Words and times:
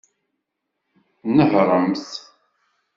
Nehṛemt! 1.35 2.05